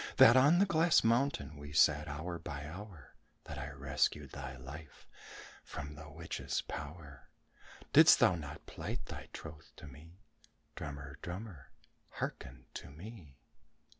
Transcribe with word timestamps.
That 0.17 0.35
on 0.35 0.57
the 0.57 0.65
glass 0.65 1.03
mountain 1.03 1.57
we 1.57 1.73
sat 1.73 2.07
hour 2.07 2.39
by 2.39 2.65
hour? 2.65 3.13
That 3.43 3.59
I 3.59 3.69
rescued 3.69 4.31
thy 4.31 4.57
life 4.57 5.07
from 5.63 5.93
the 5.93 6.09
witch's 6.09 6.63
power? 6.63 7.29
Didst 7.93 8.17
thou 8.19 8.33
not 8.33 8.65
plight 8.65 9.05
thy 9.05 9.27
troth 9.31 9.71
to 9.75 9.85
me? 9.85 10.17
Drummer, 10.75 11.19
drummer, 11.21 11.69
hearken 12.13 12.65
to 12.73 12.89
me!" 12.89 13.37